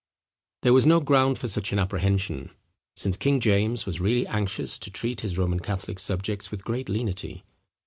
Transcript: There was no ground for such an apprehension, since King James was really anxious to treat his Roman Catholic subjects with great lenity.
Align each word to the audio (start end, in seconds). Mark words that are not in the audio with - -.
There 0.63 0.73
was 0.73 0.87
no 0.87 0.99
ground 0.99 1.37
for 1.37 1.47
such 1.47 1.71
an 1.71 1.77
apprehension, 1.77 2.49
since 2.95 3.15
King 3.17 3.39
James 3.39 3.85
was 3.85 4.01
really 4.01 4.25
anxious 4.25 4.79
to 4.79 4.89
treat 4.89 5.21
his 5.21 5.37
Roman 5.37 5.59
Catholic 5.59 5.99
subjects 5.99 6.49
with 6.49 6.63
great 6.65 6.89
lenity. 6.89 7.43